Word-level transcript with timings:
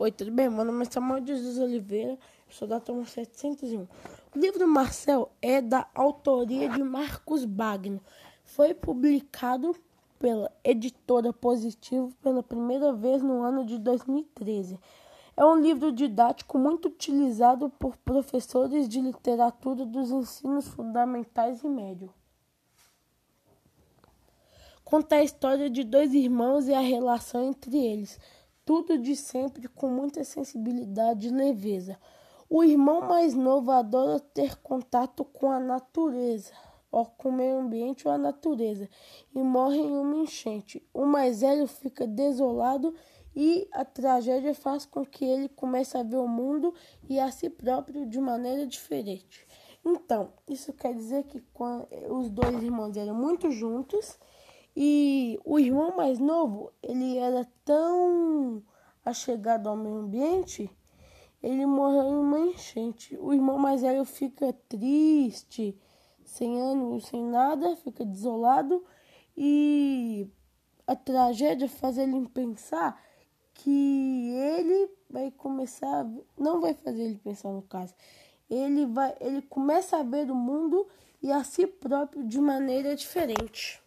Oi, 0.00 0.12
tudo 0.12 0.30
bem? 0.30 0.48
Meu 0.48 0.64
nome 0.64 0.86
é 0.86 0.88
Samuel 0.88 1.26
Jesus 1.26 1.58
Oliveira, 1.58 2.16
sou 2.48 2.68
da 2.68 2.78
turma 2.78 3.04
701. 3.04 3.80
O 4.32 4.38
livro 4.38 4.68
Marcel 4.68 5.28
é 5.42 5.60
da 5.60 5.88
autoria 5.92 6.68
de 6.68 6.80
Marcos 6.84 7.44
Bagno. 7.44 8.00
Foi 8.44 8.72
publicado 8.72 9.74
pela 10.16 10.52
editora 10.62 11.32
Positivo 11.32 12.14
pela 12.22 12.44
primeira 12.44 12.92
vez 12.92 13.24
no 13.24 13.42
ano 13.42 13.66
de 13.66 13.76
2013. 13.76 14.78
É 15.36 15.44
um 15.44 15.60
livro 15.60 15.90
didático 15.90 16.56
muito 16.58 16.86
utilizado 16.86 17.68
por 17.68 17.96
professores 17.96 18.88
de 18.88 19.00
literatura 19.00 19.84
dos 19.84 20.12
ensinos 20.12 20.68
fundamentais 20.68 21.64
e 21.64 21.68
médio. 21.68 22.14
Conta 24.84 25.16
a 25.16 25.24
história 25.24 25.68
de 25.68 25.82
dois 25.82 26.14
irmãos 26.14 26.68
e 26.68 26.72
a 26.72 26.78
relação 26.78 27.48
entre 27.48 27.76
eles 27.76 28.16
tudo 28.68 28.98
de 28.98 29.16
sempre 29.16 29.66
com 29.66 29.88
muita 29.88 30.22
sensibilidade 30.22 31.28
e 31.28 31.30
leveza. 31.30 31.98
O 32.50 32.62
irmão 32.62 33.00
mais 33.00 33.32
novo 33.32 33.70
adora 33.70 34.20
ter 34.20 34.56
contato 34.56 35.24
com 35.24 35.50
a 35.50 35.58
natureza, 35.58 36.52
ou 36.92 37.06
com 37.06 37.30
o 37.30 37.32
meio 37.32 37.60
ambiente 37.60 38.06
ou 38.06 38.12
a 38.12 38.18
natureza, 38.18 38.86
e 39.34 39.42
morre 39.42 39.78
em 39.78 39.96
uma 39.96 40.16
enchente. 40.16 40.86
O 40.92 41.06
mais 41.06 41.40
velho 41.40 41.66
fica 41.66 42.06
desolado 42.06 42.94
e 43.34 43.66
a 43.72 43.86
tragédia 43.86 44.54
faz 44.54 44.84
com 44.84 45.02
que 45.02 45.24
ele 45.24 45.48
comece 45.48 45.96
a 45.96 46.02
ver 46.02 46.18
o 46.18 46.28
mundo 46.28 46.74
e 47.08 47.18
a 47.18 47.30
si 47.30 47.48
próprio 47.48 48.04
de 48.04 48.20
maneira 48.20 48.66
diferente. 48.66 49.48
Então, 49.82 50.30
isso 50.46 50.74
quer 50.74 50.92
dizer 50.94 51.24
que 51.24 51.42
os 52.10 52.28
dois 52.28 52.62
irmãos 52.62 52.98
eram 52.98 53.14
muito 53.14 53.50
juntos 53.50 54.18
e 54.80 55.40
o 55.44 55.58
irmão 55.58 55.96
mais 55.96 56.20
novo, 56.20 56.70
ele 56.80 57.18
era 57.18 57.44
tão 57.64 58.62
achegado 59.04 59.68
ao 59.68 59.76
meio 59.76 59.96
ambiente, 59.96 60.70
ele 61.42 61.66
morreu 61.66 62.04
em 62.04 62.14
uma 62.14 62.38
enchente. 62.38 63.16
O 63.16 63.34
irmão 63.34 63.58
mais 63.58 63.82
velho 63.82 64.04
fica 64.04 64.52
triste, 64.68 65.76
sem 66.24 66.60
ânimo, 66.60 67.00
sem 67.00 67.20
nada, 67.24 67.74
fica 67.74 68.04
desolado 68.04 68.84
e 69.36 70.30
a 70.86 70.94
tragédia 70.94 71.68
faz 71.68 71.98
ele 71.98 72.28
pensar 72.28 73.02
que 73.54 74.30
ele 74.30 74.92
vai 75.10 75.32
começar, 75.32 76.06
não 76.38 76.60
vai 76.60 76.74
fazer 76.74 77.02
ele 77.02 77.18
pensar 77.18 77.48
no 77.48 77.62
caso. 77.62 77.96
Ele 78.48 78.86
vai, 78.86 79.12
ele 79.20 79.42
começa 79.42 79.96
a 79.96 80.04
ver 80.04 80.30
o 80.30 80.36
mundo 80.36 80.86
e 81.20 81.32
a 81.32 81.42
si 81.42 81.66
próprio 81.66 82.22
de 82.22 82.40
maneira 82.40 82.94
diferente. 82.94 83.82